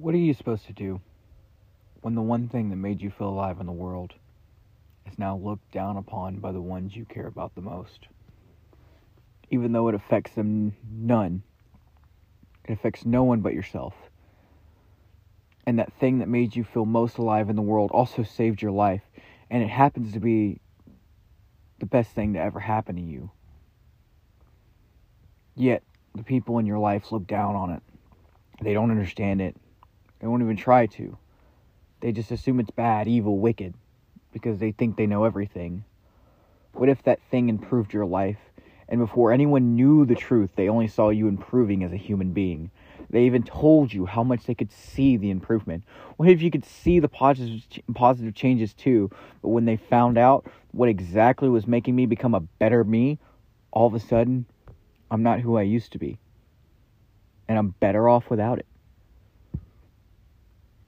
[0.00, 1.02] What are you supposed to do
[2.00, 4.14] when the one thing that made you feel alive in the world
[5.04, 8.06] is now looked down upon by the ones you care about the most?
[9.50, 11.42] Even though it affects them none,
[12.64, 13.92] it affects no one but yourself.
[15.66, 18.72] And that thing that made you feel most alive in the world also saved your
[18.72, 19.02] life,
[19.50, 20.60] and it happens to be
[21.78, 23.30] the best thing to ever happen to you.
[25.54, 25.82] Yet,
[26.14, 27.82] the people in your life look down on it.
[28.62, 29.56] They don't understand it.
[30.20, 31.16] They won't even try to.
[32.00, 33.74] They just assume it's bad, evil, wicked,
[34.32, 35.84] because they think they know everything.
[36.72, 38.38] What if that thing improved your life,
[38.88, 42.70] and before anyone knew the truth, they only saw you improving as a human being?
[43.10, 45.84] They even told you how much they could see the improvement.
[46.16, 47.62] What if you could see the positive,
[47.94, 49.10] positive changes too,
[49.42, 53.18] but when they found out what exactly was making me become a better me,
[53.72, 54.46] all of a sudden,
[55.10, 56.18] I'm not who I used to be.
[57.48, 58.66] And I'm better off without it.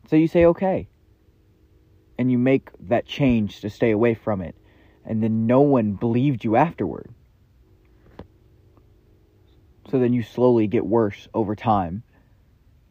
[0.09, 0.89] So you say, okay.
[2.19, 4.57] And you make that change to stay away from it.
[5.05, 7.13] And then no one believed you afterward.
[9.91, 12.03] So then you slowly get worse over time.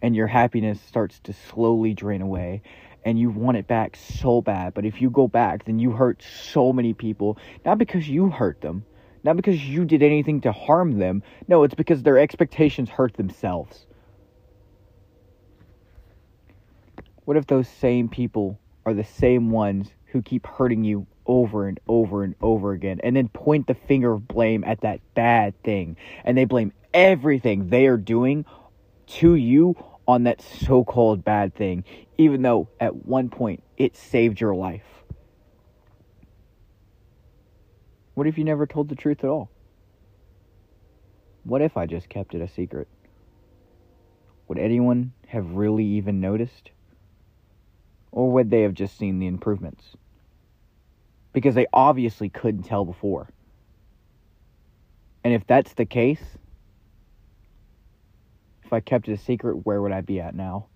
[0.01, 2.63] And your happiness starts to slowly drain away.
[3.05, 4.73] And you want it back so bad.
[4.73, 7.37] But if you go back, then you hurt so many people.
[7.65, 8.85] Not because you hurt them,
[9.23, 11.23] not because you did anything to harm them.
[11.47, 13.85] No, it's because their expectations hurt themselves.
[17.31, 21.79] What if those same people are the same ones who keep hurting you over and
[21.87, 25.95] over and over again and then point the finger of blame at that bad thing
[26.25, 28.43] and they blame everything they are doing
[29.07, 29.77] to you
[30.09, 31.85] on that so called bad thing,
[32.17, 35.05] even though at one point it saved your life?
[38.13, 39.49] What if you never told the truth at all?
[41.45, 42.89] What if I just kept it a secret?
[44.49, 46.71] Would anyone have really even noticed?
[48.11, 49.95] Or would they have just seen the improvements?
[51.33, 53.29] Because they obviously couldn't tell before.
[55.23, 56.21] And if that's the case,
[58.65, 60.67] if I kept it a secret, where would I be at now?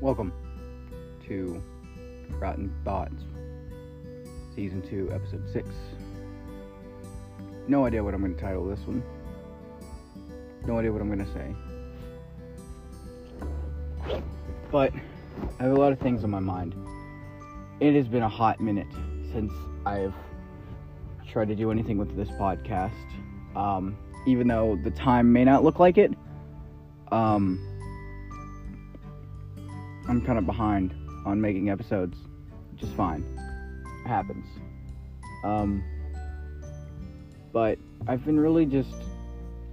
[0.00, 0.32] Welcome
[1.28, 1.62] to
[2.38, 3.22] Rotten Thoughts,
[4.54, 5.66] Season 2, Episode 6.
[7.70, 9.00] No idea what I'm going to title this one.
[10.66, 11.54] No idea what I'm going to say.
[14.72, 14.92] But
[15.60, 16.74] I have a lot of things on my mind.
[17.78, 18.88] It has been a hot minute
[19.32, 19.52] since
[19.86, 20.12] I've
[21.28, 22.90] tried to do anything with this podcast.
[23.54, 26.12] Um, even though the time may not look like it,
[27.12, 27.64] um,
[30.08, 30.92] I'm kind of behind
[31.24, 32.18] on making episodes,
[32.74, 33.24] Just fine.
[34.04, 34.44] It happens.
[35.44, 35.84] Um,
[37.52, 38.94] but I've been really just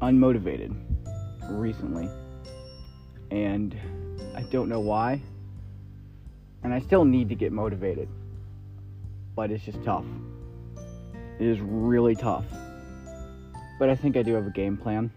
[0.02, 0.76] unmotivated
[1.50, 2.10] recently.
[3.32, 3.76] And
[4.36, 5.22] I don't know why.
[6.64, 8.08] And I still need to get motivated.
[9.36, 10.06] But it's just tough.
[11.40, 12.46] It is really tough.
[13.80, 15.12] But I think I do have a game plan.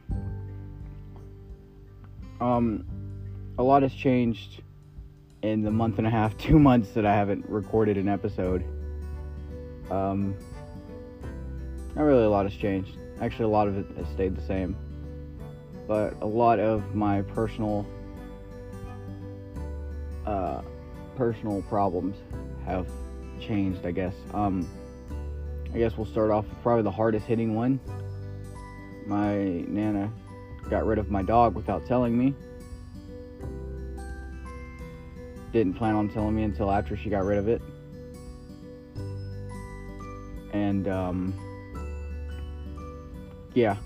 [2.41, 2.87] Um,
[3.59, 4.63] a lot has changed
[5.43, 8.65] in the month and a half, two months that I haven't recorded an episode.
[9.91, 10.37] Um,
[11.95, 12.97] not really a lot has changed.
[13.21, 14.77] Actually, a lot of it has stayed the same.
[15.87, 17.87] But a lot of my personal,
[20.27, 20.63] uh,
[21.17, 22.17] personal problems
[22.65, 22.89] have
[23.41, 23.85] changed.
[23.85, 24.15] I guess.
[24.33, 24.69] Um,
[25.73, 27.81] I guess we'll start off with probably the hardest hitting one.
[29.07, 30.13] My nana
[30.69, 32.35] got rid of my dog without telling me.
[35.53, 37.61] didn't plan on telling me until after she got rid of it.
[40.53, 41.35] And, um,
[43.55, 43.77] yeah.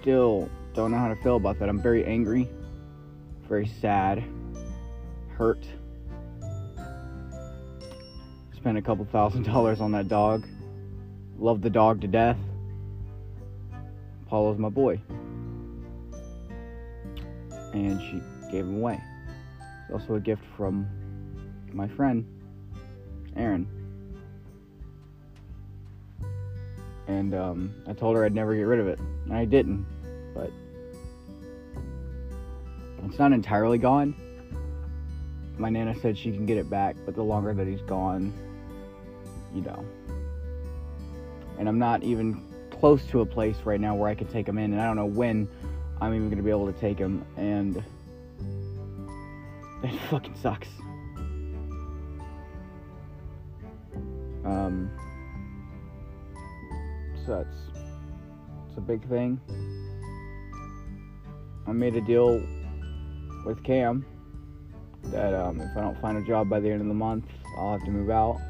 [0.00, 1.68] Still don't know how to feel about that.
[1.68, 2.48] I'm very angry,
[3.48, 4.22] very sad,
[5.36, 5.64] hurt.
[8.56, 10.46] Spent a couple thousand dollars on that dog.
[11.38, 12.38] Love the dog to death.
[14.26, 15.00] Apollo's my boy.
[17.72, 19.00] And she gave him away.
[19.84, 20.86] It's also a gift from
[21.72, 22.24] my friend,
[23.36, 23.83] Aaron.
[27.06, 28.98] And um, I told her I'd never get rid of it.
[28.98, 29.86] And I didn't.
[30.34, 30.50] But
[33.06, 34.14] it's not entirely gone.
[35.56, 38.32] My Nana said she can get it back, but the longer that he's gone,
[39.54, 39.84] you know.
[41.58, 44.58] And I'm not even close to a place right now where I could take him
[44.58, 45.48] in, and I don't know when
[46.00, 47.24] I'm even going to be able to take him.
[47.36, 47.76] And
[49.84, 50.68] it fucking sucks.
[54.44, 54.90] Um,
[57.26, 57.56] so that's
[58.68, 59.40] it's a big thing.
[61.66, 62.42] I made a deal
[63.46, 64.04] with Cam
[65.04, 67.26] that um, if I don't find a job by the end of the month,
[67.56, 68.40] I'll have to move out.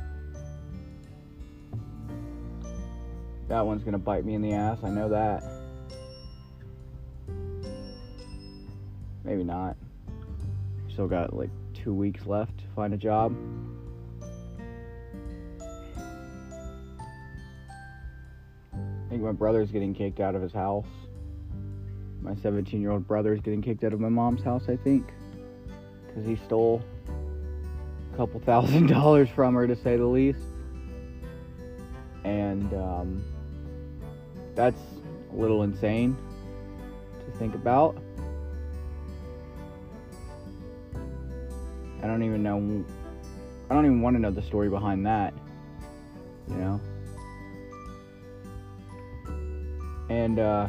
[3.48, 4.78] That one's gonna bite me in the ass.
[4.82, 5.44] I know that.
[9.24, 9.76] Maybe not.
[10.90, 13.36] Still got like two weeks left to find a job.
[19.14, 20.88] Think my brother's getting kicked out of his house.
[22.20, 25.08] My 17 year old brother's getting kicked out of my mom's house, I think.
[26.08, 26.82] Because he stole
[28.12, 30.40] a couple thousand dollars from her, to say the least.
[32.24, 33.24] And um,
[34.56, 34.80] that's
[35.32, 36.16] a little insane
[37.24, 37.96] to think about.
[42.02, 42.84] I don't even know.
[43.70, 45.32] I don't even want to know the story behind that.
[46.48, 46.80] You know?
[50.08, 50.68] And, uh,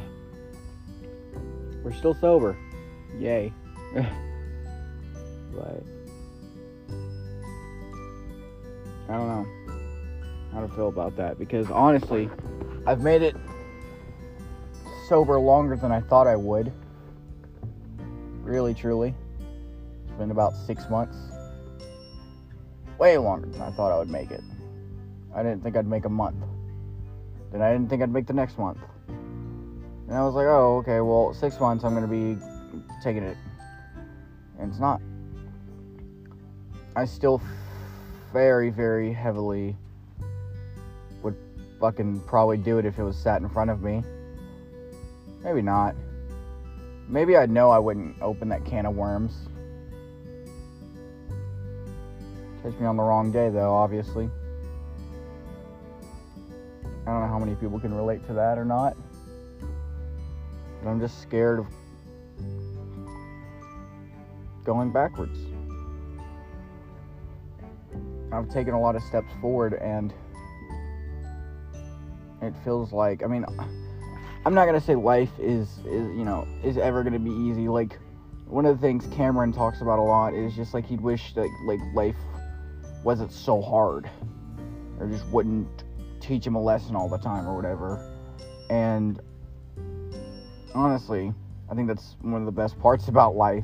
[1.83, 2.57] we're still sober.
[3.17, 3.53] Yay.
[3.93, 5.83] but,
[9.07, 9.45] I don't know
[10.51, 12.29] how to feel about that because honestly,
[12.87, 13.35] I've made it
[15.07, 16.71] sober longer than I thought I would.
[18.41, 19.13] Really, truly.
[20.05, 21.17] It's been about six months.
[22.97, 24.41] Way longer than I thought I would make it.
[25.35, 26.43] I didn't think I'd make a month.
[27.51, 28.79] Then I didn't think I'd make the next month.
[30.07, 32.39] And I was like, oh, okay, well, six months I'm going to be
[33.03, 33.37] taking it.
[34.59, 35.01] And it's not.
[36.95, 37.41] I still
[38.31, 39.75] very, very heavily
[41.23, 41.35] would
[41.79, 44.03] fucking probably do it if it was sat in front of me.
[45.43, 45.95] Maybe not.
[47.07, 49.47] Maybe I'd know I wouldn't open that can of worms.
[52.63, 54.29] Catch me on the wrong day, though, obviously.
[57.05, 58.97] I don't know how many people can relate to that or not.
[60.85, 61.67] I'm just scared of
[64.63, 65.39] going backwards.
[68.31, 70.13] I've taken a lot of steps forward and
[72.41, 73.45] it feels like I mean
[74.45, 77.67] I'm not gonna say life is is you know is ever gonna be easy.
[77.67, 77.99] Like
[78.47, 81.49] one of the things Cameron talks about a lot is just like he'd wish that
[81.65, 82.17] like life
[83.03, 84.09] wasn't so hard
[84.99, 85.83] or just wouldn't
[86.19, 88.11] teach him a lesson all the time or whatever.
[88.69, 89.19] And
[90.75, 91.33] honestly,
[91.71, 93.63] I think that's one of the best parts about life.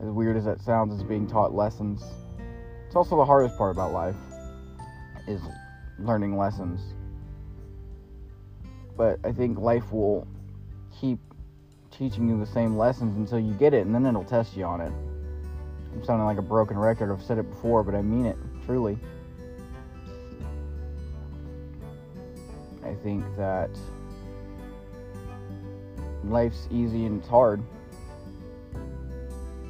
[0.00, 2.02] As weird as that sounds, is being taught lessons.
[2.86, 4.14] It's also the hardest part about life,
[5.26, 5.40] is
[5.98, 6.80] learning lessons.
[8.96, 10.26] But I think life will
[10.98, 11.18] keep
[11.90, 14.80] teaching you the same lessons until you get it, and then it'll test you on
[14.80, 14.92] it.
[15.92, 17.10] I'm sounding like a broken record.
[17.10, 18.98] I've said it before, but I mean it truly.
[22.84, 23.70] I think that
[26.30, 27.62] life's easy and it's hard.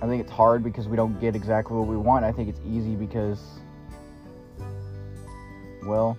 [0.03, 2.25] I think it's hard because we don't get exactly what we want.
[2.25, 3.41] I think it's easy because,
[5.87, 6.19] well,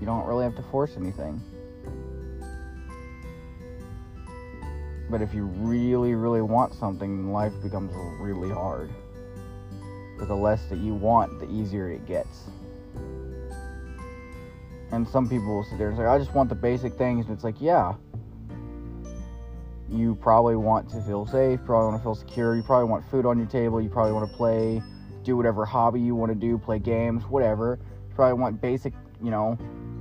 [0.00, 1.40] you don't really have to force anything.
[5.10, 8.90] But if you really, really want something, life becomes really hard.
[10.18, 12.44] But the less that you want, the easier it gets.
[14.90, 17.26] And some people will sit there and say, I just want the basic things.
[17.26, 17.94] And it's like, yeah,
[19.90, 23.24] you probably want to feel safe, probably want to feel secure, you probably want food
[23.24, 24.82] on your table, you probably want to play,
[25.22, 27.78] do whatever hobby you want to do, play games, whatever.
[28.08, 28.92] You probably want basic,
[29.22, 29.58] you know,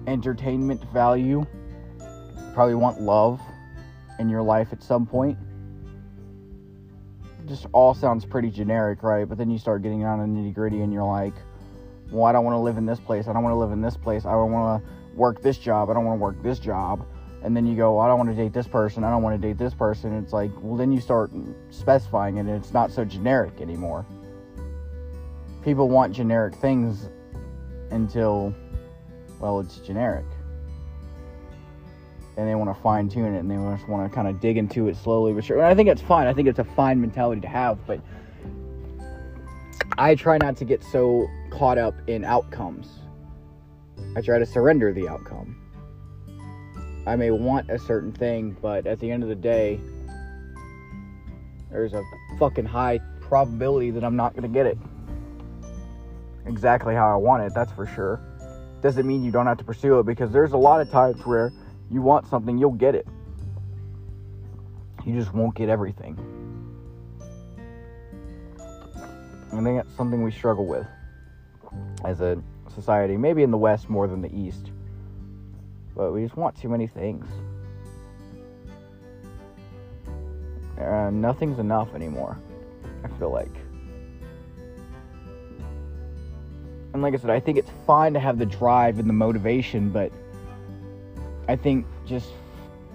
[0.08, 1.46] entertainment value.
[2.00, 3.42] You probably want love
[4.20, 5.38] in your life at some point.
[7.46, 9.28] Just all sounds pretty generic, right?
[9.28, 11.34] But then you start getting down to nitty gritty and you're like,
[12.12, 13.28] well, I don't want to live in this place.
[13.28, 14.26] I don't want to live in this place.
[14.26, 15.90] I don't want to work this job.
[15.90, 17.06] I don't want to work this job
[17.44, 19.48] and then you go, I don't want to date this person, I don't want to
[19.48, 20.18] date this person.
[20.18, 21.32] It's like, well, then you start
[21.70, 24.06] specifying it, and it's not so generic anymore.
[25.64, 27.10] People want generic things
[27.92, 28.54] until,
[29.40, 30.26] well, it's generic.
[32.38, 34.58] And they want to fine tune it, and they just want to kind of dig
[34.58, 35.64] into it slowly but sure.
[35.64, 36.28] I think it's fine.
[36.28, 38.00] I think it's a fine mentality to have, but
[39.98, 42.88] I try not to get so caught up in outcomes.
[44.16, 45.67] I try to surrender the outcome
[47.08, 49.80] I may want a certain thing, but at the end of the day,
[51.72, 52.04] there's a
[52.38, 54.78] fucking high probability that I'm not going to get it
[56.48, 58.20] exactly how I want it, that's for sure.
[58.82, 61.52] Doesn't mean you don't have to pursue it because there's a lot of times where
[61.92, 63.08] you want something, you'll get it.
[65.06, 66.18] You just won't get everything.
[69.52, 70.86] And I think that's something we struggle with
[72.04, 72.42] as a
[72.74, 73.18] society.
[73.18, 74.72] Maybe in the West more than the East.
[75.98, 77.26] But we just want too many things.
[80.80, 82.38] Uh, nothing's enough anymore.
[83.04, 83.52] I feel like.
[86.94, 89.90] And like I said, I think it's fine to have the drive and the motivation,
[89.90, 90.12] but
[91.48, 92.30] I think just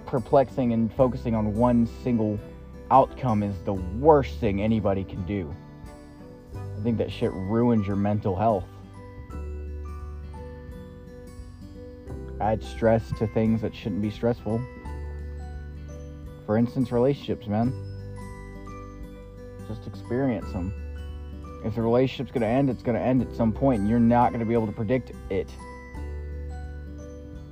[0.05, 2.39] perplexing and focusing on one single
[2.89, 5.53] outcome is the worst thing anybody can do.
[6.55, 8.65] I think that shit ruins your mental health.
[12.43, 14.61] Add stress to things that shouldn't be stressful.
[16.45, 17.73] For instance, relationships, man.
[19.65, 20.73] Just experience them.
[21.63, 24.43] If the relationship's gonna end, it's gonna end at some point, and you're not gonna
[24.43, 25.49] be able to predict it.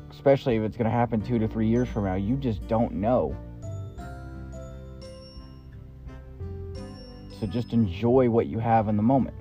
[0.10, 2.15] Especially if it's gonna happen two to three years from now.
[2.15, 3.33] You just don't know.
[7.39, 9.40] So just enjoy what you have in the moment.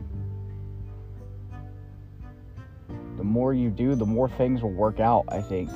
[3.30, 5.70] More you do, the more things will work out, I think.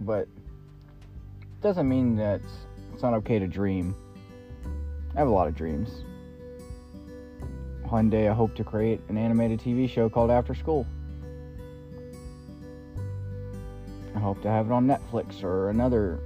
[0.00, 0.28] But
[1.40, 2.40] it doesn't mean that
[2.92, 3.96] it's not okay to dream.
[5.14, 6.04] I have a lot of dreams.
[7.88, 10.86] One day I hope to create an animated TV show called After School.
[14.14, 16.20] I hope to have it on Netflix or another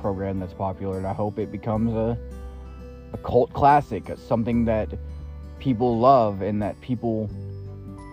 [0.00, 2.18] program that's popular, and I hope it becomes a
[3.12, 4.88] a cult classic, uh, something that
[5.58, 7.30] people love and that people,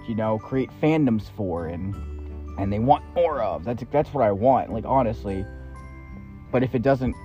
[0.08, 1.96] you know, create fandoms for and
[2.58, 3.63] and they want more of.
[3.63, 5.46] That's that's what I want, like honestly.
[6.51, 7.16] But if it doesn't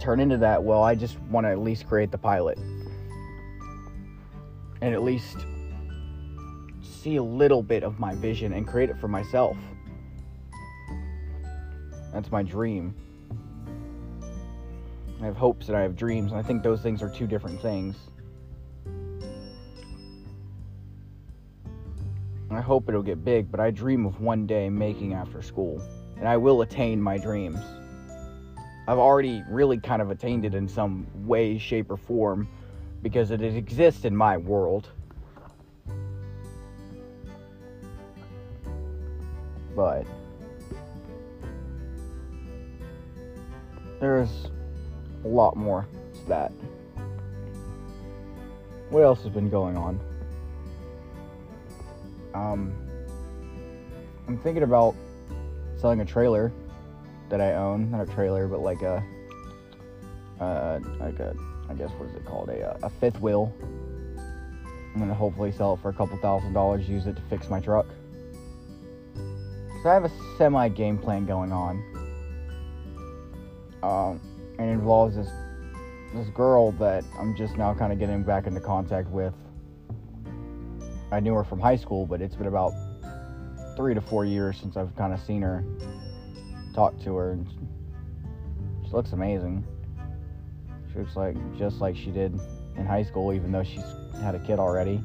[0.00, 2.58] turn into that, well, I just want to at least create the pilot.
[4.80, 5.36] And at least
[6.80, 9.56] see a little bit of my vision and create it for myself.
[12.12, 12.94] That's my dream.
[15.20, 17.60] I have hopes and I have dreams, and I think those things are two different
[17.60, 17.96] things.
[22.50, 25.82] I hope it'll get big, but I dream of one day making after school,
[26.16, 27.58] and I will attain my dreams.
[28.86, 32.48] I've already really kind of attained it in some way, shape, or form
[33.02, 34.88] because it exists in my world.
[39.76, 40.06] But
[44.00, 44.48] there's
[45.28, 46.52] a lot more to that.
[48.90, 50.00] What else has been going on?
[52.34, 52.74] Um,
[54.26, 54.94] I'm thinking about
[55.76, 56.52] selling a trailer
[57.28, 57.90] that I own.
[57.90, 59.04] Not a trailer, but like a,
[60.40, 61.34] uh, like a,
[61.68, 62.48] I guess what is it called?
[62.48, 63.52] A, a fifth wheel.
[64.94, 66.88] I'm gonna hopefully sell it for a couple thousand dollars.
[66.88, 67.86] Use it to fix my truck.
[69.82, 71.84] So I have a semi game plan going on.
[73.82, 74.20] Um,
[74.58, 75.30] and involves this
[76.14, 79.34] this girl that I'm just now kind of getting back into contact with.
[81.12, 82.72] I knew her from high school, but it's been about
[83.76, 85.64] three to four years since I've kind of seen her,
[86.74, 87.46] talked to her, and
[88.84, 89.64] she looks amazing.
[90.92, 92.38] She looks like just like she did
[92.76, 93.84] in high school, even though she's
[94.20, 95.00] had a kid already.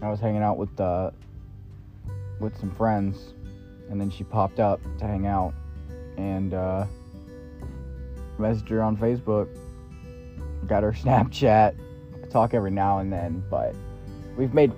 [0.00, 1.10] I was hanging out with uh,
[2.40, 3.34] with some friends
[3.90, 5.54] and then she popped up to hang out
[6.16, 6.86] and uh,
[8.38, 9.48] messaged her on Facebook.
[10.66, 11.76] Got her Snapchat.
[12.22, 13.74] I talk every now and then, but
[14.36, 14.72] we've made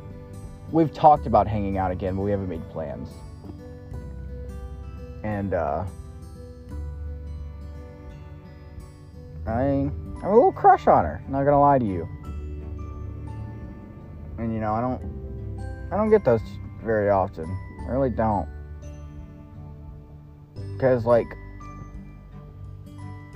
[0.70, 3.08] we've talked about hanging out again, but we haven't made plans.
[5.22, 5.84] And uh,
[9.46, 9.90] I
[10.22, 11.22] I'm a little crush on her.
[11.28, 12.08] Not gonna lie to you.
[14.38, 16.40] And you know I don't I don't get those
[16.82, 17.44] very often.
[17.86, 18.48] I really don't
[20.80, 21.36] because like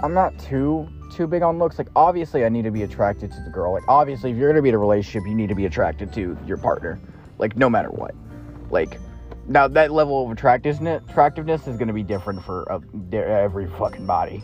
[0.03, 1.79] I'm not too too big on looks.
[1.79, 3.73] Like obviously I need to be attracted to the girl.
[3.73, 6.39] Like obviously if you're gonna be in a relationship, you need to be attracted to
[6.47, 6.99] your partner.
[7.39, 8.15] Like no matter what.
[8.71, 8.99] Like
[9.47, 12.81] now that level of attractiveness attractiveness is gonna be different for uh,
[13.13, 14.43] every fucking body,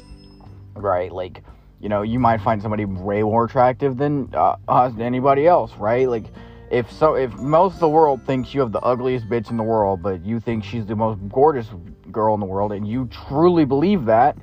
[0.74, 1.10] right?
[1.10, 1.42] Like
[1.80, 4.56] you know you might find somebody way more attractive than uh,
[5.00, 6.06] anybody else, right?
[6.06, 6.26] Like
[6.70, 9.62] if so if most of the world thinks you have the ugliest bitch in the
[9.62, 11.66] world but you think she's the most gorgeous
[12.10, 14.36] girl in the world and you truly believe that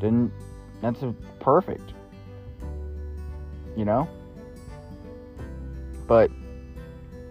[0.00, 0.30] then
[0.80, 1.02] that's
[1.40, 1.94] perfect
[3.76, 4.08] you know
[6.06, 6.30] but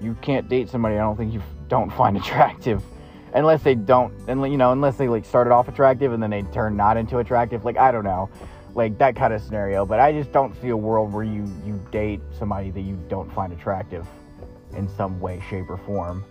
[0.02, 2.84] you can't date somebody i don't think you don't find attractive
[3.34, 6.42] unless they don't and you know unless they like started off attractive and then they
[6.44, 8.30] turn not into attractive like i don't know
[8.76, 9.86] like that kind of scenario.
[9.86, 13.34] But I just don't see a world where you you date somebody that you don't
[13.34, 14.06] find attractive
[14.74, 16.24] in some way, shape, or form.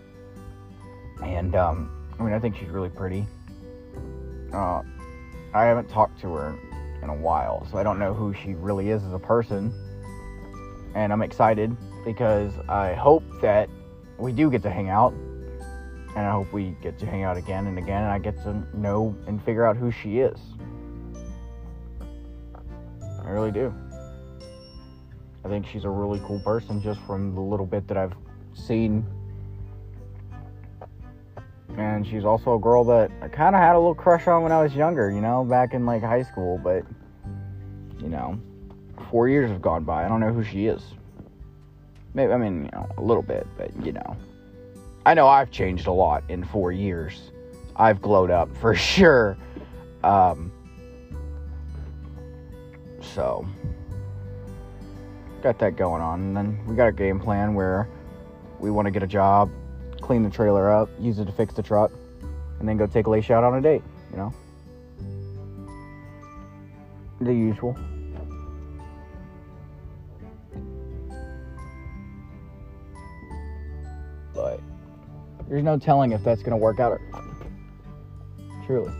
[1.22, 3.26] And um, I mean, I think she's really pretty.
[4.52, 4.82] Uh,
[5.52, 6.58] I haven't talked to her
[7.02, 9.72] in a while, so I don't know who she really is as a person.
[10.94, 13.68] And I'm excited because I hope that
[14.18, 15.12] we do get to hang out.
[15.12, 18.62] And I hope we get to hang out again and again, and I get to
[18.72, 20.38] know and figure out who she is.
[23.24, 23.74] I really do.
[25.44, 28.14] I think she's a really cool person just from the little bit that I've
[28.54, 29.04] seen.
[31.76, 34.52] And she's also a girl that I kind of had a little crush on when
[34.52, 36.58] I was younger, you know, back in like high school.
[36.62, 36.84] But,
[38.00, 38.38] you know,
[39.10, 40.04] four years have gone by.
[40.04, 40.82] I don't know who she is.
[42.14, 44.16] Maybe, I mean, you know, a little bit, but, you know.
[45.06, 47.32] I know I've changed a lot in four years.
[47.76, 49.36] I've glowed up for sure.
[50.04, 50.52] Um,
[53.00, 53.46] so,
[55.42, 56.20] got that going on.
[56.20, 57.88] And then we got a game plan where
[58.60, 59.50] we want to get a job,
[60.04, 61.90] clean the trailer up, use it to fix the truck,
[62.60, 64.34] and then go take Leisha out on a date, you know?
[67.22, 67.74] The usual.
[74.34, 74.60] But
[75.48, 77.00] there's no telling if that's going to work out or.
[78.66, 78.92] Truly.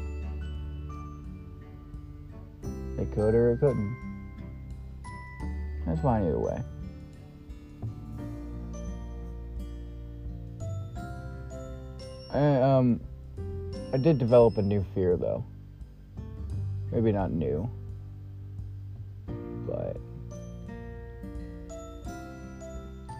[2.98, 3.96] It could or it couldn't.
[5.86, 6.62] That's fine either way.
[12.34, 13.00] I, um,
[13.92, 15.44] I did develop a new fear though.
[16.90, 17.70] Maybe not new,
[19.66, 19.96] but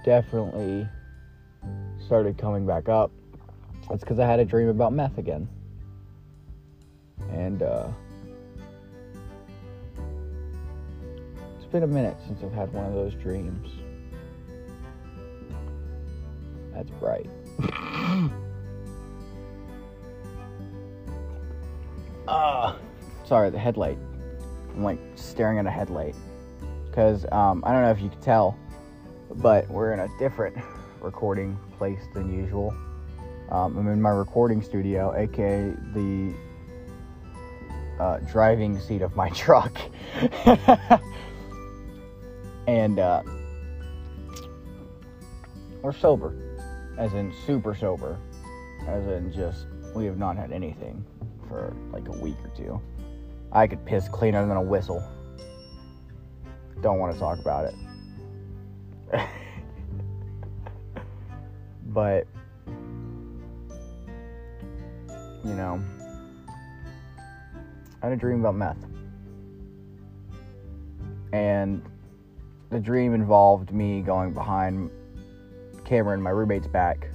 [0.05, 0.89] definitely
[2.05, 3.13] started coming back up.
[3.91, 5.49] It's because I had a dream about meth again.
[7.31, 7.89] And, uh,
[11.57, 13.69] it's been a minute since I've had one of those dreams.
[16.73, 17.31] That's bright.
[22.37, 22.77] Ah,
[23.25, 23.97] sorry, the headlight.
[24.75, 26.17] I'm like staring at a headlight
[26.91, 28.59] because um, I don't know if you can tell,
[29.37, 30.57] but we're in a different
[31.01, 32.75] recording place than usual.
[33.53, 36.35] Um, I'm in my recording studio, aka the
[38.01, 39.79] uh, driving seat of my truck,
[42.67, 43.23] and uh,
[45.83, 46.35] we're sober,
[46.99, 48.19] as in super sober,
[48.89, 51.05] as in just we have not had anything
[51.49, 52.81] for like a week or two.
[53.53, 55.03] I could piss cleaner than a whistle.
[56.81, 57.75] Don't want to talk about it.
[61.87, 62.27] but,
[65.45, 65.83] you know,
[68.03, 68.85] I had a dream about meth.
[71.33, 71.83] And
[72.71, 74.91] the dream involved me going behind
[75.85, 77.09] Cameron, my roommate's back,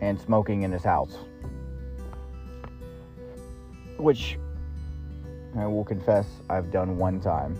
[0.00, 1.16] and smoking in his house
[3.96, 4.38] which
[5.56, 7.56] I will confess I've done one time.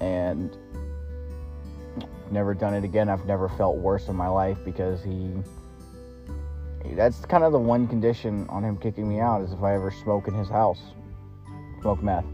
[0.00, 0.56] And
[2.30, 3.08] never done it again.
[3.08, 5.30] I've never felt worse in my life because he
[6.96, 9.90] that's kind of the one condition on him kicking me out is if I ever
[9.90, 10.80] smoke in his house.
[11.80, 12.24] Smoke meth.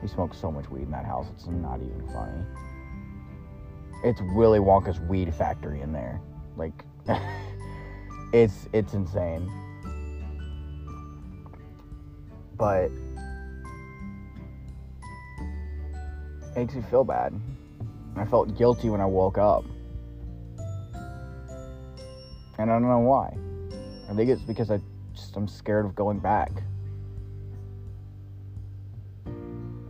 [0.00, 2.44] He smokes so much weed in that house, it's not even funny.
[4.04, 6.20] It's Willy Wonka's weed factory in there.
[6.56, 6.84] Like
[8.32, 9.50] it's it's insane
[12.56, 12.90] but
[16.42, 17.32] it makes you feel bad.
[18.16, 19.64] I felt guilty when I woke up.
[22.58, 23.36] And I don't know why.
[24.08, 24.80] I think it's because I
[25.14, 26.52] just I'm scared of going back.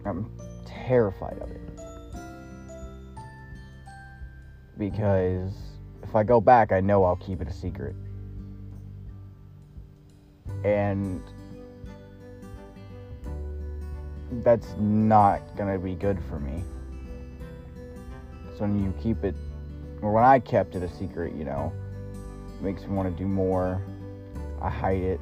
[0.06, 0.30] I'm
[0.64, 1.60] terrified of it.
[4.78, 5.52] Because
[6.02, 7.94] if I go back, I know I'll keep it a secret.
[10.64, 11.22] And
[14.42, 16.64] that's not gonna be good for me.
[18.54, 19.34] So when you keep it,
[20.00, 21.72] or when I kept it a secret, you know,
[22.60, 23.80] makes me want to do more.
[24.60, 25.20] I hide it.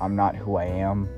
[0.00, 1.08] I'm not who I am.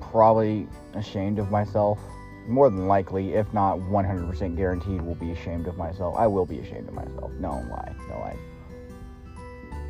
[0.00, 1.98] Probably ashamed of myself.
[2.46, 6.14] More than likely, if not 100% guaranteed, will be ashamed of myself.
[6.16, 7.30] I will be ashamed of myself.
[7.38, 7.94] No lie.
[8.08, 8.36] No lie.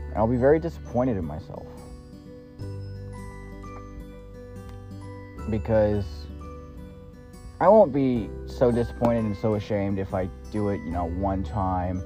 [0.09, 1.67] And I'll be very disappointed in myself.
[5.51, 6.05] Because
[7.61, 11.43] I won't be so disappointed and so ashamed if I do it, you know, one
[11.43, 12.03] time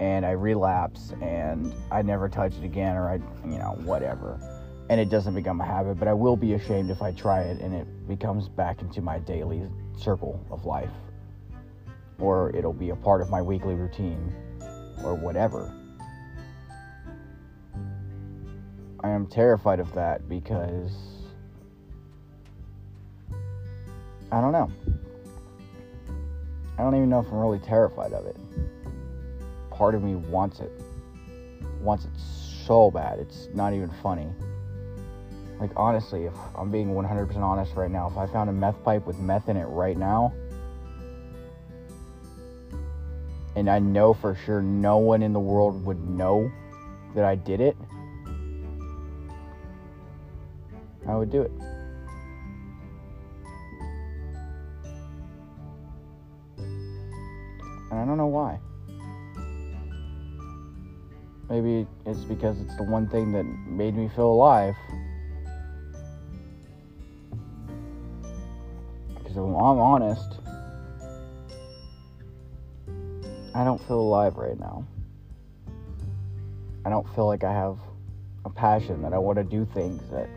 [0.00, 4.40] and I relapse and I never touch it again or I, you know, whatever.
[4.90, 7.60] And it doesn't become a habit, but I will be ashamed if I try it
[7.60, 9.62] and it becomes back into my daily
[9.96, 10.90] circle of life.
[12.18, 14.34] Or it'll be a part of my weekly routine
[15.04, 15.72] or whatever.
[19.00, 21.17] I am terrified of that because
[24.30, 24.70] I don't know.
[26.78, 28.36] I don't even know if I'm really terrified of it.
[29.70, 30.70] Part of me wants it.
[31.80, 32.10] Wants it
[32.66, 33.18] so bad.
[33.18, 34.28] It's not even funny.
[35.58, 39.06] Like, honestly, if I'm being 100% honest right now, if I found a meth pipe
[39.06, 40.32] with meth in it right now,
[43.56, 46.50] and I know for sure no one in the world would know
[47.16, 47.76] that I did it,
[51.08, 51.50] I would do it.
[57.90, 58.60] And I don't know why.
[61.48, 64.74] Maybe it's because it's the one thing that made me feel alive.
[69.14, 70.34] Because if I'm honest,
[73.54, 74.86] I don't feel alive right now.
[76.84, 77.78] I don't feel like I have
[78.44, 80.28] a passion that I want to do things that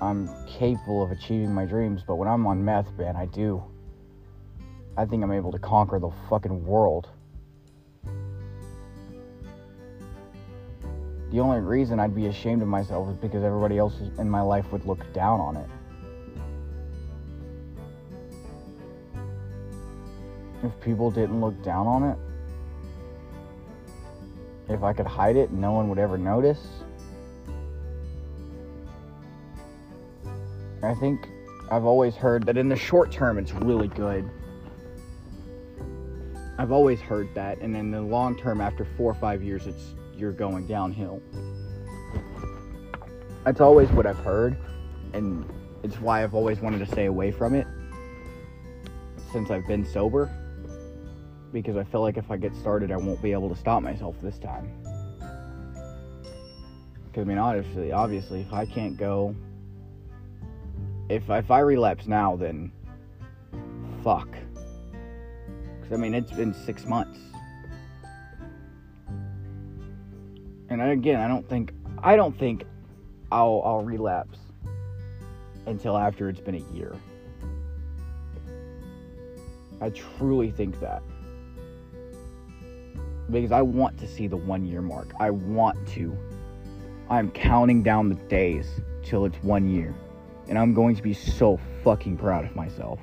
[0.00, 3.62] I'm capable of achieving my dreams, but when I'm on meth, man, I do.
[4.96, 7.08] I think I'm able to conquer the fucking world.
[11.32, 14.70] The only reason I'd be ashamed of myself is because everybody else in my life
[14.70, 15.68] would look down on it.
[20.62, 22.18] If people didn't look down on it,
[24.72, 26.60] if I could hide it no one would ever notice,
[30.84, 31.28] I think
[31.68, 34.30] I've always heard that in the short term it's really good.
[36.58, 39.94] I've always heard that, and in the long term, after four or five years, it's
[40.16, 41.20] you're going downhill.
[43.44, 44.56] That's always what I've heard,
[45.12, 45.44] and
[45.82, 47.66] it's why I've always wanted to stay away from it
[49.32, 50.30] since I've been sober.
[51.52, 54.16] Because I feel like if I get started, I won't be able to stop myself
[54.22, 54.72] this time.
[57.06, 59.34] Because I mean, honestly, obviously, if I can't go
[61.08, 62.72] if if I relapse now, then
[64.02, 64.28] fuck.
[65.84, 67.18] Because I mean, it's been six months,
[70.70, 72.64] and again, I don't think I don't think
[73.30, 74.38] I'll I'll relapse
[75.66, 76.96] until after it's been a year.
[79.82, 81.02] I truly think that.
[83.30, 85.12] Because I want to see the one year mark.
[85.20, 86.16] I want to.
[87.10, 89.94] I'm counting down the days till it's one year
[90.48, 92.98] and I'm going to be so fucking proud of myself.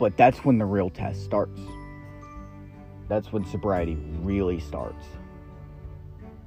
[0.00, 1.60] But that's when the real test starts.
[3.06, 5.04] That's when sobriety really starts.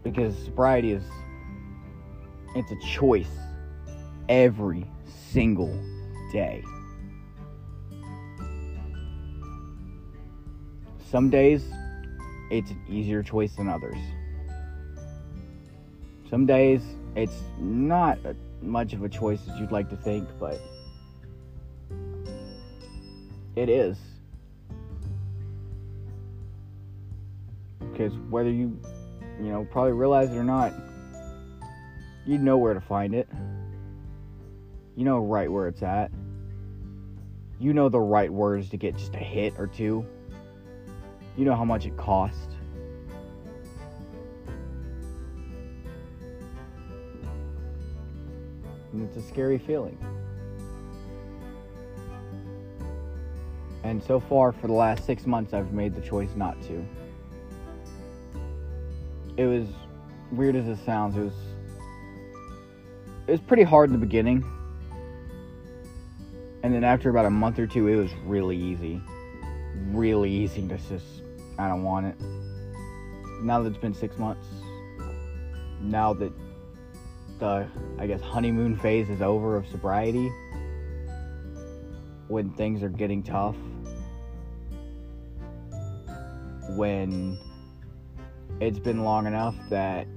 [0.01, 1.03] Because sobriety is
[2.55, 3.29] it's a choice
[4.27, 5.79] every single
[6.31, 6.63] day.
[11.11, 11.63] Some days
[12.49, 13.97] it's an easier choice than others.
[16.27, 16.81] Some days
[17.15, 18.17] it's not
[18.63, 20.59] much of a choice as you'd like to think, but
[23.55, 23.97] it is.
[27.79, 28.79] Because whether you,
[29.39, 30.73] you know, probably realize it or not,
[32.25, 33.27] you know where to find it.
[34.95, 36.11] You know right where it's at.
[37.59, 40.05] You know the right words to get just a hit or two.
[41.37, 42.55] You know how much it costs.
[48.91, 49.97] And it's a scary feeling.
[53.83, 56.85] And so far, for the last six months, I've made the choice not to.
[59.35, 59.67] It was
[60.31, 61.17] weird as it sounds.
[61.17, 61.33] It was
[63.27, 64.43] it was pretty hard in the beginning,
[66.61, 69.01] and then after about a month or two, it was really easy,
[69.91, 71.23] really easy to just
[71.57, 72.15] I don't want it.
[73.41, 74.47] Now that it's been six months,
[75.81, 76.31] now that
[77.39, 77.67] the
[77.97, 80.31] I guess honeymoon phase is over of sobriety
[82.27, 83.55] when things are getting tough
[86.75, 87.37] when
[88.59, 90.07] it's been long enough that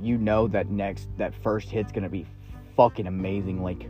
[0.00, 2.26] you know that next that first hit's gonna be
[2.76, 3.62] fucking amazing.
[3.62, 3.88] Like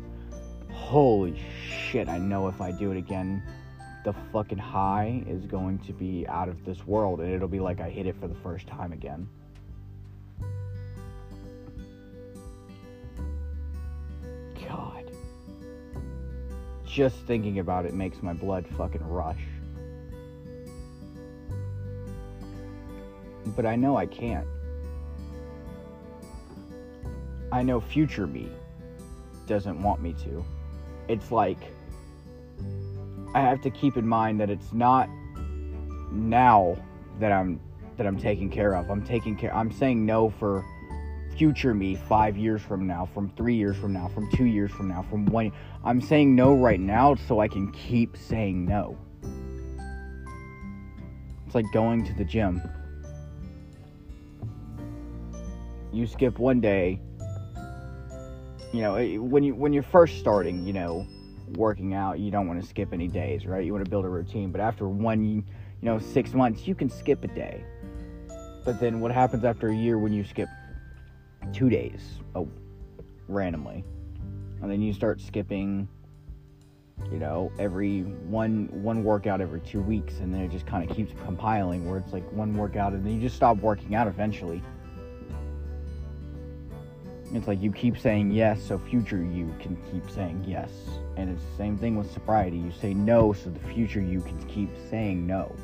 [0.73, 3.43] holy shit i know if i do it again
[4.05, 7.81] the fucking high is going to be out of this world and it'll be like
[7.81, 9.29] i hit it for the first time again.
[14.67, 15.05] God.
[16.85, 19.43] Just thinking about it makes my blood fucking rush.
[23.47, 24.47] But I know I can't.
[27.51, 28.49] I know future me
[29.47, 30.45] doesn't want me to.
[31.09, 31.59] It's like
[33.35, 35.09] I have to keep in mind that it's not
[36.11, 36.77] now
[37.19, 37.61] that I'm
[37.99, 38.91] that I'm taking care of.
[38.91, 40.65] I'm taking care I'm saying no for
[41.37, 44.89] future me 5 years from now, from 3 years from now, from 2 years from
[44.89, 45.53] now, from 1
[45.85, 48.97] I'm saying no right now so I can keep saying no.
[51.47, 52.63] It's like going to the gym.
[55.93, 57.01] You skip one day,
[58.73, 61.07] you know, when you when you're first starting, you know,
[61.57, 63.65] working out, you don't want to skip any days, right?
[63.65, 65.45] You want to build a routine, but after one, you
[65.83, 67.63] know, 6 months, you can skip a day.
[68.65, 70.49] But then what happens after a year when you skip
[71.53, 72.49] 2 days oh,
[73.29, 73.85] randomly?
[74.63, 75.89] And then you start skipping
[77.11, 80.95] you know every one one workout every two weeks and then it just kind of
[80.95, 84.63] keeps compiling where it's like one workout and then you just stop working out eventually
[87.35, 90.71] it's like you keep saying yes so future you can keep saying yes.
[91.17, 92.59] And it's the same thing with sobriety.
[92.59, 95.55] You say no so the future you can keep saying no.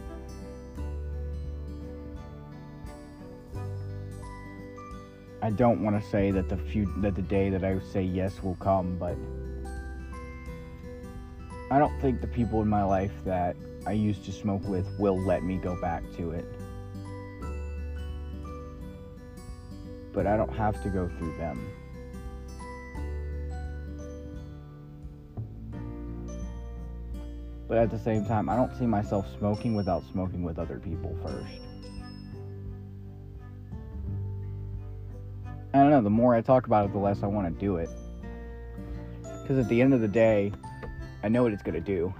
[5.41, 8.43] I don't want to say that the few that the day that I say yes
[8.43, 9.17] will come, but
[11.71, 15.19] I don't think the people in my life that I used to smoke with will
[15.19, 16.45] let me go back to it.
[20.13, 21.71] But I don't have to go through them.
[27.69, 31.17] But at the same time, I don't see myself smoking without smoking with other people
[31.23, 31.61] first.
[35.75, 37.77] I don't know, the more I talk about it, the less I want to do
[37.77, 37.91] it.
[39.43, 40.51] Because at the end of the day,
[41.23, 42.13] I know what it's gonna do.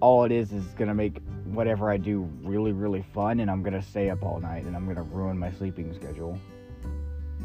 [0.00, 1.16] All it is is gonna make
[1.54, 4.86] whatever I do really, really fun, and I'm gonna stay up all night, and I'm
[4.86, 6.38] gonna ruin my sleeping schedule.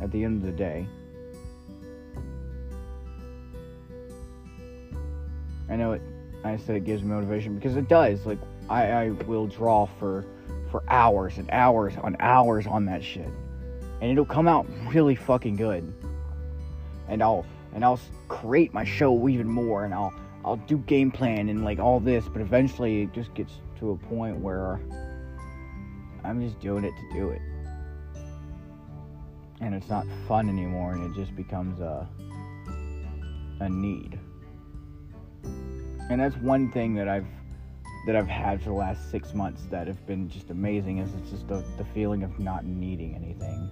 [0.01, 0.87] At the end of the day,
[5.69, 6.01] I know it.
[6.43, 8.25] I said it gives me motivation because it does.
[8.25, 8.39] Like
[8.69, 10.25] I, I will draw for
[10.69, 13.29] for hours and hours on hours on that shit,
[14.01, 15.91] and it'll come out really fucking good.
[17.07, 20.13] And I'll and I'll create my show even more and I'll
[20.43, 23.97] I'll do game plan and like all this, but eventually it just gets to a
[23.97, 24.79] point where
[26.23, 27.41] I'm just doing it to do it.
[29.61, 32.07] And it's not fun anymore and it just becomes a
[33.61, 34.19] a need.
[36.09, 37.27] And that's one thing that I've
[38.05, 41.31] that I've had for the last six months that have been just amazing is it's
[41.31, 43.69] just the, the feeling of not needing anything.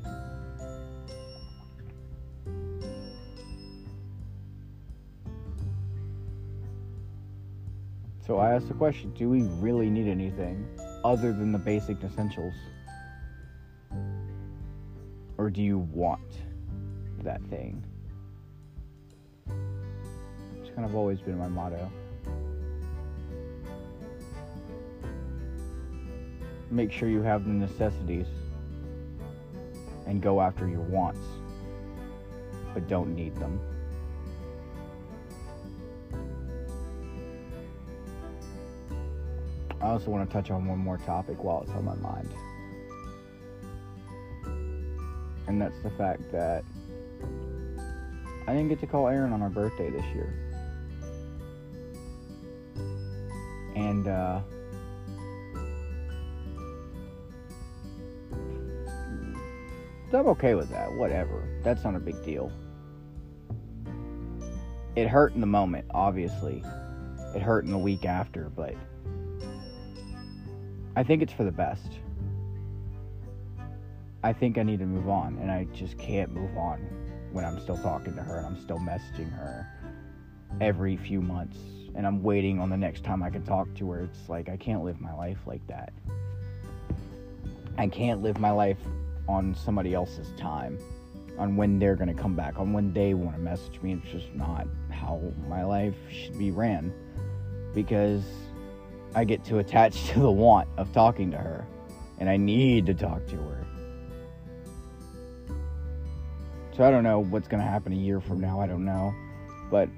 [8.25, 10.65] So I asked the question do we really need anything
[11.03, 12.53] other than the basic essentials?
[15.37, 16.21] Or do you want
[17.23, 17.83] that thing?
[20.57, 21.91] It's kind of always been my motto.
[26.71, 28.27] Make sure you have the necessities
[30.07, 31.19] and go after your wants,
[32.73, 33.59] but don't need them.
[39.83, 42.29] I also want to touch on one more topic while it's on my mind.
[45.45, 46.63] And that's the fact that
[48.47, 50.33] I didn't get to call Aaron on our birthday this year.
[53.75, 54.39] And, uh,
[60.13, 60.93] I'm okay with that.
[60.93, 61.43] Whatever.
[61.63, 62.51] That's not a big deal.
[64.95, 66.63] It hurt in the moment, obviously.
[67.35, 68.75] It hurt in the week after, but
[70.95, 71.99] I think it's for the best.
[74.23, 76.79] I think I need to move on, and I just can't move on
[77.31, 79.67] when I'm still talking to her and I'm still messaging her
[80.61, 81.57] every few months,
[81.95, 84.01] and I'm waiting on the next time I can talk to her.
[84.01, 85.93] It's like I can't live my life like that.
[87.77, 88.77] I can't live my life
[89.27, 90.77] on somebody else's time,
[91.39, 93.93] on when they're gonna come back, on when they want to message me.
[93.93, 96.93] It's just not how my life should be ran
[97.73, 98.23] because
[99.15, 101.67] I get too attached to the want of talking to her,
[102.19, 103.65] and I need to talk to her.
[106.75, 108.59] So I don't know what's going to happen a year from now.
[108.59, 109.13] I don't know.
[109.69, 109.89] But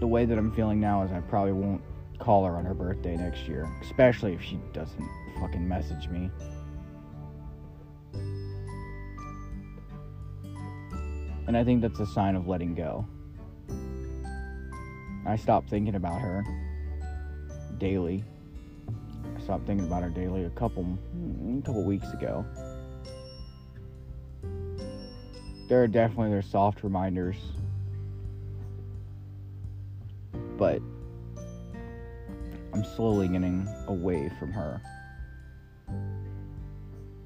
[0.00, 1.82] the way that I'm feeling now is I probably won't
[2.18, 5.08] call her on her birthday next year, especially if she doesn't
[5.40, 6.30] fucking message me.
[11.46, 13.06] And I think that's a sign of letting go.
[15.26, 16.44] I stopped thinking about her
[17.78, 18.24] daily.
[19.36, 22.44] I stopped thinking about her daily a couple mm, a couple weeks ago.
[25.68, 27.36] There are definitely there's soft reminders,
[30.58, 30.82] but
[32.74, 34.80] I'm slowly getting away from her.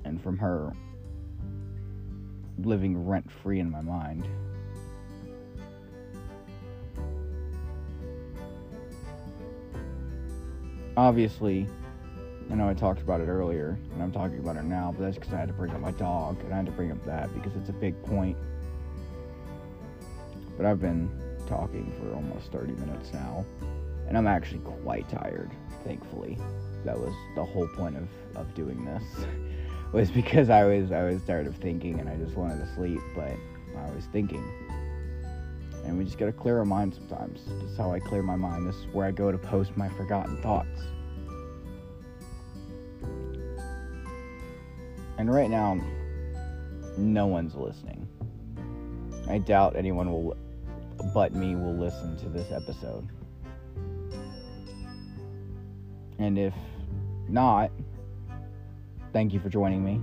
[0.06, 0.72] and from her
[2.58, 4.26] living rent free in my mind.
[10.96, 11.68] Obviously,
[12.50, 15.18] I know I talked about it earlier, and I'm talking about it now, but that's
[15.18, 17.32] because I had to bring up my dog, and I had to bring up that
[17.34, 18.36] because it's a big point.
[20.56, 21.10] But I've been
[21.46, 23.44] talking for almost 30 minutes now,
[24.08, 25.50] and I'm actually quite tired,
[25.84, 26.38] thankfully.
[26.84, 29.02] That was the whole point of, of doing this.
[29.92, 33.00] was because I was I was tired of thinking and I just wanted to sleep,
[33.14, 33.32] but
[33.76, 34.44] I was thinking.
[35.86, 37.40] And we just gotta clear our mind sometimes.
[37.44, 38.66] This is how I clear my mind.
[38.66, 40.80] This is where I go to post my forgotten thoughts.
[45.18, 45.80] And right now,
[46.98, 48.08] no one's listening.
[49.28, 50.36] I doubt anyone will,
[51.14, 53.08] but me, will listen to this episode.
[56.18, 56.54] And if
[57.28, 57.70] not,
[59.12, 60.00] thank you for joining me.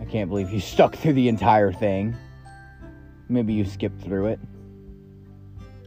[0.00, 2.16] I can't believe you stuck through the entire thing.
[3.28, 4.40] Maybe you skipped through it.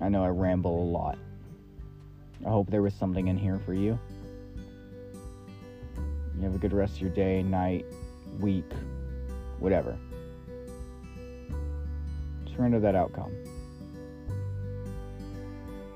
[0.02, 1.18] I know I ramble a lot.
[2.46, 4.00] I hope there was something in here for you.
[6.38, 7.86] You have a good rest of your day, night,
[8.40, 8.72] week,
[9.60, 9.98] whatever.
[12.56, 13.32] Surrender that outcome.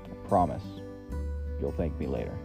[0.04, 0.64] I promise
[1.60, 2.36] you'll thank me later.